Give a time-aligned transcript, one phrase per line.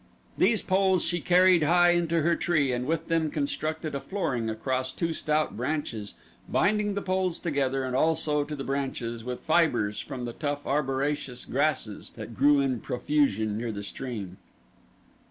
[0.35, 4.91] These poles she carried high into her tree and with them constructed a flooring across
[4.91, 6.15] two stout branches
[6.49, 11.45] binding the poles together and also to the branches with fibers from the tough arboraceous
[11.45, 14.37] grasses that grew in profusion near the stream.